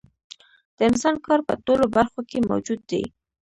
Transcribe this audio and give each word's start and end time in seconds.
د 0.77 0.79
انسان 0.89 1.15
کار 1.25 1.39
په 1.47 1.53
ټولو 1.65 1.85
برخو 1.95 2.19
کې 2.29 2.47
موجود 2.49 2.79
دی 2.91 3.03